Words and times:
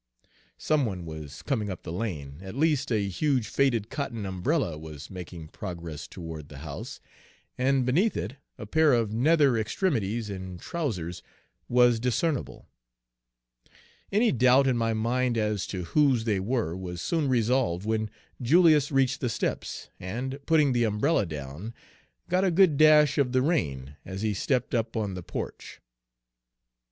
Some 0.57 0.87
one 0.87 1.05
was 1.05 1.43
coming 1.43 1.69
up 1.69 1.83
the 1.83 1.91
lane; 1.93 2.39
at 2.41 2.55
least, 2.55 2.91
a 2.91 3.07
huge 3.07 3.47
faded 3.49 3.91
cotton 3.91 4.25
umbrella 4.25 4.75
was 4.75 5.11
making 5.11 5.49
progress 5.49 6.07
toward 6.07 6.49
the 6.49 6.57
house, 6.65 6.99
and 7.55 7.85
beneath 7.85 8.17
it 8.17 8.37
a 8.57 8.65
pair 8.65 8.93
of 8.93 9.13
nether 9.13 9.55
extremities 9.59 10.27
in 10.27 10.57
trousers 10.57 11.21
was 11.69 11.99
discernible. 11.99 12.67
Any 14.11 14.31
doubt 14.31 14.65
in 14.65 14.75
my 14.75 14.95
mind 14.95 15.37
as 15.37 15.67
to 15.67 15.83
whose 15.83 16.23
they 16.23 16.39
were 16.39 16.75
was 16.75 16.99
soon 16.99 17.29
resolved 17.29 17.85
when 17.85 18.09
Julius 18.41 18.91
reached 18.91 19.19
the 19.21 19.29
steps 19.29 19.89
and, 19.99 20.39
putting 20.47 20.73
the 20.73 20.83
umbrella 20.83 21.27
down, 21.27 21.75
got 22.27 22.43
a 22.43 22.49
good 22.49 22.75
dash 22.75 23.19
of 23.19 23.33
the 23.33 23.43
rain 23.43 23.95
as 24.03 24.23
he 24.23 24.33
stepped 24.33 24.73
up 24.73 24.97
on 24.97 25.13
the 25.13 25.21
porch. 25.21 25.79